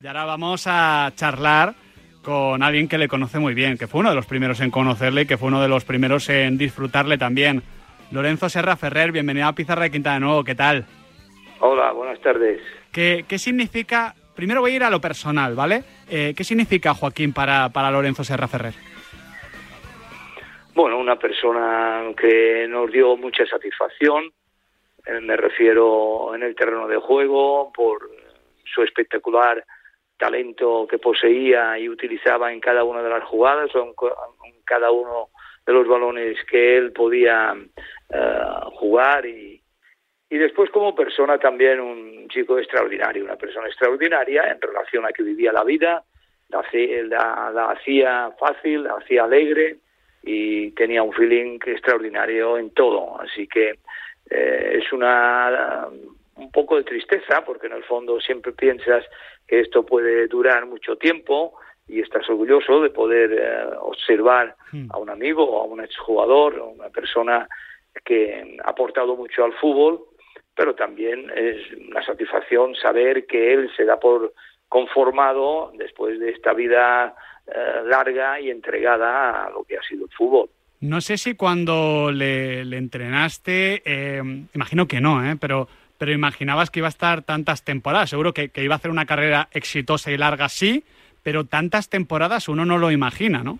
[0.00, 1.74] Y ahora vamos a charlar
[2.22, 5.22] con alguien que le conoce muy bien, que fue uno de los primeros en conocerle
[5.22, 7.64] y que fue uno de los primeros en disfrutarle también.
[8.12, 10.86] Lorenzo Serra Ferrer, bienvenido a Pizarra de Quinta de nuevo, ¿qué tal?
[11.58, 12.62] Hola, buenas tardes.
[12.92, 15.82] ¿Qué, qué significa, primero voy a ir a lo personal, ¿vale?
[16.08, 18.74] Eh, ¿Qué significa Joaquín para, para Lorenzo Serra Ferrer?
[20.74, 24.30] Bueno, una persona que nos dio mucha satisfacción,
[25.04, 28.08] eh, me refiero en el terreno de juego, por
[28.64, 29.64] su espectacular
[30.18, 33.94] talento que poseía y utilizaba en cada una de las jugadas o en,
[34.64, 35.28] cada uno
[35.64, 39.62] de los balones que él podía uh, jugar y,
[40.28, 45.22] y después como persona también un chico extraordinario, una persona extraordinaria en relación a que
[45.22, 46.04] vivía la vida,
[46.48, 49.78] la, la, la hacía fácil, la hacía alegre
[50.22, 53.78] y tenía un feeling extraordinario en todo, así que
[54.30, 55.88] eh, es una
[56.38, 59.04] un poco de tristeza porque en el fondo siempre piensas
[59.46, 61.54] que esto puede durar mucho tiempo
[61.86, 64.54] y estás orgulloso de poder eh, observar
[64.90, 67.48] a un amigo o a un exjugador o una persona
[68.04, 70.00] que ha aportado mucho al fútbol,
[70.54, 71.56] pero también es
[71.88, 74.34] una satisfacción saber que él se da por
[74.68, 77.14] conformado después de esta vida
[77.46, 80.50] eh, larga y entregada a lo que ha sido el fútbol.
[80.80, 84.22] No sé si cuando le, le entrenaste, eh,
[84.54, 85.36] imagino que no, ¿eh?
[85.40, 85.66] pero
[85.98, 88.10] pero imaginabas que iba a estar tantas temporadas.
[88.10, 90.84] Seguro que, que, iba a hacer una carrera exitosa y larga, sí,
[91.22, 93.58] pero tantas temporadas uno no lo imagina, ¿no?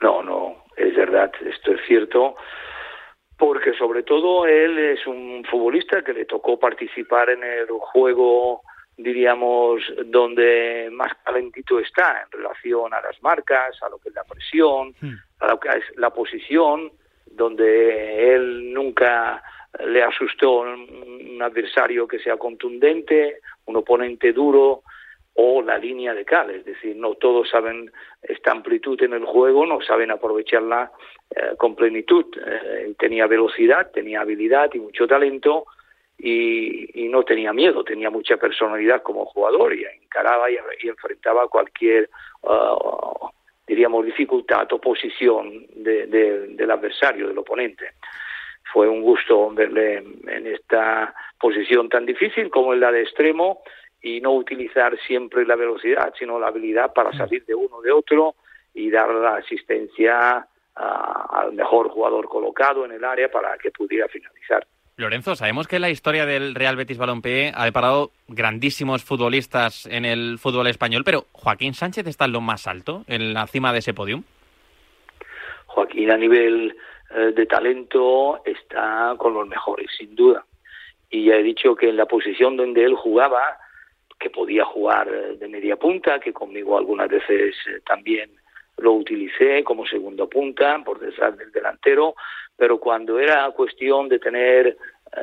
[0.00, 2.36] No, no, es verdad, esto es cierto,
[3.36, 8.62] porque sobre todo él es un futbolista que le tocó participar en el juego,
[8.96, 14.24] diríamos, donde más calentito está en relación a las marcas, a lo que es la
[14.24, 15.14] presión, hmm.
[15.40, 16.92] a lo que es la posición,
[17.26, 19.42] donde él nunca
[19.84, 24.82] le asustó un adversario que sea contundente, un oponente duro
[25.34, 29.66] o la línea de cal, es decir, no todos saben esta amplitud en el juego,
[29.66, 30.90] no saben aprovecharla
[31.30, 32.24] eh, con plenitud.
[32.44, 35.66] Eh, tenía velocidad, tenía habilidad y mucho talento
[36.16, 40.56] y, y, no tenía miedo, tenía mucha personalidad como jugador y encaraba y,
[40.88, 42.08] enfrentaba cualquier,
[42.40, 43.28] uh,
[43.66, 47.90] diríamos, dificultad o posición de, de, del adversario, del oponente
[48.76, 53.62] fue un gusto verle en esta posición tan difícil como en la de extremo
[54.02, 58.34] y no utilizar siempre la velocidad, sino la habilidad para salir de uno de otro
[58.74, 64.08] y dar la asistencia a, al mejor jugador colocado en el área para que pudiera
[64.08, 64.66] finalizar.
[64.98, 70.36] Lorenzo, sabemos que la historia del Real Betis Balompié ha deparado grandísimos futbolistas en el
[70.38, 73.94] fútbol español, pero ¿Joaquín Sánchez está en lo más alto, en la cima de ese
[73.94, 74.24] podium?
[75.64, 76.76] Joaquín a nivel
[77.14, 80.44] eh, de talento está con los mejores, sin duda.
[81.08, 83.58] Y ya he dicho que en la posición donde él jugaba,
[84.18, 88.30] que podía jugar eh, de media punta, que conmigo algunas veces eh, también
[88.78, 92.14] lo utilicé como segundo punta por detrás del delantero,
[92.56, 94.76] pero cuando era cuestión de tener,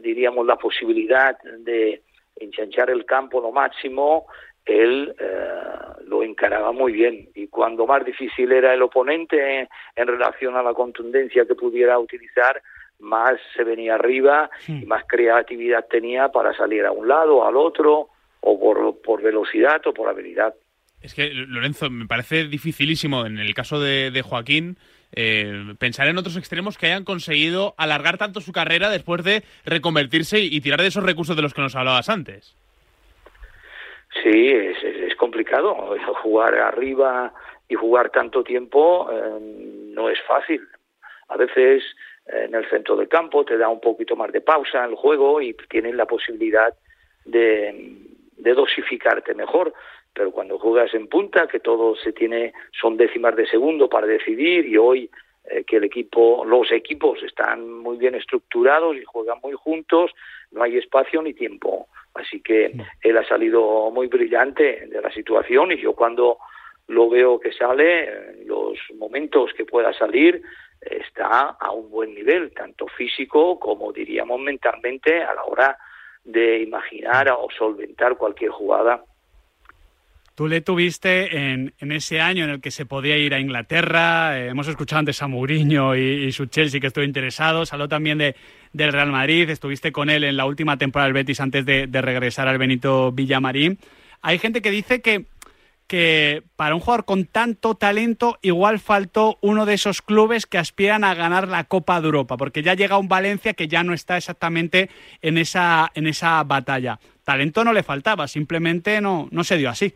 [0.00, 2.02] diríamos, la posibilidad de
[2.36, 4.26] enchanchar el campo lo máximo,
[4.66, 10.56] él eh, lo encaraba muy bien y cuando más difícil era el oponente en relación
[10.56, 12.60] a la contundencia que pudiera utilizar,
[12.98, 18.08] más se venía arriba y más creatividad tenía para salir a un lado, al otro,
[18.40, 20.54] o por, por velocidad o por habilidad.
[21.00, 24.78] Es que, Lorenzo, me parece dificilísimo en el caso de, de Joaquín
[25.12, 30.40] eh, pensar en otros extremos que hayan conseguido alargar tanto su carrera después de reconvertirse
[30.40, 32.56] y, y tirar de esos recursos de los que nos hablabas antes.
[34.22, 35.96] Sí, es, es, complicado.
[36.22, 37.32] Jugar arriba
[37.68, 40.66] y jugar tanto tiempo eh, no es fácil.
[41.28, 41.82] A veces
[42.26, 45.40] eh, en el centro del campo te da un poquito más de pausa el juego
[45.40, 46.74] y tienes la posibilidad
[47.24, 47.96] de,
[48.36, 49.72] de dosificarte mejor.
[50.12, 54.66] Pero cuando juegas en punta, que todo se tiene, son décimas de segundo para decidir
[54.66, 55.10] y hoy
[55.48, 60.10] eh, que el equipo, los equipos están muy bien estructurados y juegan muy juntos,
[60.50, 61.88] no hay espacio ni tiempo.
[62.14, 66.38] Así que él ha salido muy brillante de la situación y yo cuando
[66.88, 70.42] lo veo que sale, en los momentos que pueda salir,
[70.80, 75.78] está a un buen nivel, tanto físico como diríamos mentalmente a la hora
[76.24, 79.04] de imaginar o solventar cualquier jugada
[80.36, 84.38] Tú le tuviste en, ese año en el que se podía ir a Inglaterra.
[84.38, 87.64] Eh, hemos escuchado antes a Mourinho y, su Chelsea que estuvo interesado.
[87.70, 88.36] Habló también de,
[88.74, 89.48] del Real Madrid.
[89.48, 93.12] Estuviste con él en la última temporada del Betis antes de, de regresar al Benito
[93.12, 93.78] Villamarín.
[94.20, 95.24] Hay gente que dice que,
[95.86, 101.02] que para un jugador con tanto talento igual faltó uno de esos clubes que aspiran
[101.04, 104.18] a ganar la Copa de Europa, porque ya llega un Valencia que ya no está
[104.18, 104.90] exactamente
[105.22, 107.00] en esa, en esa batalla.
[107.24, 109.94] Talento no le faltaba, simplemente no, no se dio así.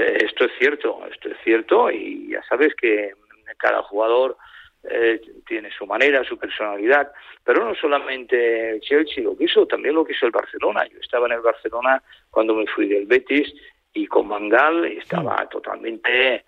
[0.00, 3.12] Esto es cierto, esto es cierto y ya sabes que
[3.56, 4.36] cada jugador
[4.84, 7.12] eh, tiene su manera, su personalidad,
[7.44, 10.86] pero no solamente Chelsea lo quiso, también lo quiso el Barcelona.
[10.90, 13.52] Yo estaba en el Barcelona cuando me fui del Betis
[13.92, 16.44] y con Mangal estaba totalmente eh,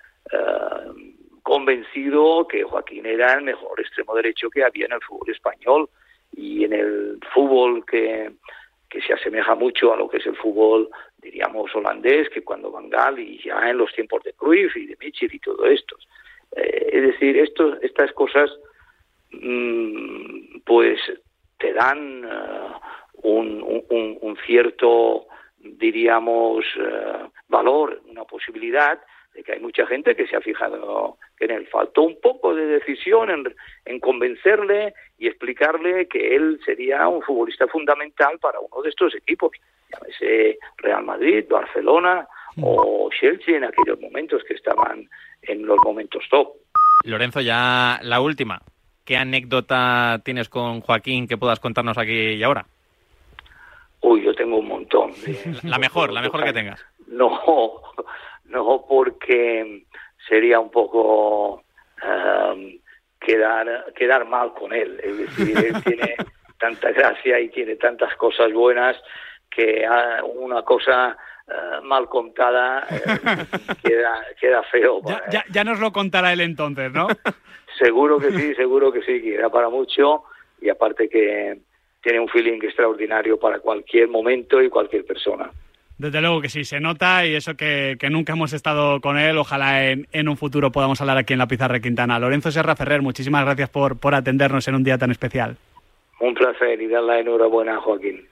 [1.43, 5.90] convencido que Joaquín era el mejor extremo derecho que había en el fútbol español
[6.34, 8.32] y en el fútbol que,
[8.88, 10.88] que se asemeja mucho a lo que es el fútbol,
[11.22, 15.32] diríamos, holandés, que cuando Mangal y ya en los tiempos de Cruyff y de Mitchell
[15.32, 15.96] y todo esto.
[16.56, 18.50] Eh, es decir, esto, estas cosas
[19.30, 21.00] mm, pues
[21.58, 25.26] te dan uh, un, cierto,
[25.58, 29.00] diríamos, uh, valor, una posibilidad
[29.32, 32.66] de que hay mucha gente que se ha fijado en él faltó un poco de
[32.66, 33.54] decisión en,
[33.84, 39.52] en, convencerle y explicarle que él sería un futbolista fundamental para uno de estos equipos,
[39.92, 42.26] llámese Real Madrid, Barcelona
[42.60, 45.08] o Chelsea en aquellos momentos que estaban
[45.42, 46.54] en los momentos top.
[47.04, 48.60] Lorenzo, ya la última.
[49.04, 52.66] ¿Qué anécdota tienes con Joaquín que puedas contarnos aquí y ahora?
[54.00, 55.12] Uy, yo tengo un montón.
[55.62, 56.84] la mejor, la mejor que tengas.
[57.08, 57.40] No,
[58.44, 59.84] no, porque
[60.28, 61.54] sería un poco
[62.02, 62.78] um,
[63.20, 65.00] quedar, quedar mal con él.
[65.02, 66.16] Es decir, él tiene
[66.58, 68.96] tanta gracia y tiene tantas cosas buenas
[69.54, 69.84] que
[70.34, 71.16] una cosa
[71.46, 75.00] uh, mal contada uh, queda, queda feo.
[75.06, 77.08] Ya, ya, ya, nos lo contará él entonces, ¿no?
[77.78, 80.25] seguro que sí, seguro que sí, que era para mucho
[80.60, 81.58] y aparte que
[82.02, 85.50] tiene un feeling extraordinario para cualquier momento y cualquier persona.
[85.99, 89.38] Desde luego que sí, se nota y eso que, que nunca hemos estado con él,
[89.38, 92.19] ojalá en, en, un futuro podamos hablar aquí en la Pizarra Quintana.
[92.19, 95.56] Lorenzo Serra Ferrer, muchísimas gracias por, por atendernos en un día tan especial.
[96.19, 98.26] Un placer y dar la enhorabuena a Joaquín.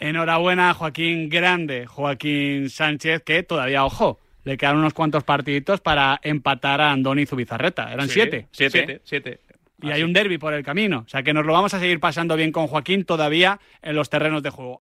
[0.00, 6.80] Enhorabuena, Joaquín Grande, Joaquín Sánchez, que todavía, ojo, le quedan unos cuantos partiditos para empatar
[6.80, 7.92] a Andoni Zubizarreta.
[7.92, 8.48] Eran Sí, siete.
[8.50, 9.40] Siete, siete.
[9.82, 11.04] Y hay un derby por el camino.
[11.06, 14.10] O sea que nos lo vamos a seguir pasando bien con Joaquín todavía en los
[14.10, 14.78] terrenos de juego.